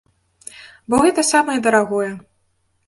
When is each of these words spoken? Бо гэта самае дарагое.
Бо 0.93 1.03
гэта 1.05 1.27
самае 1.33 1.59
дарагое. 1.69 2.11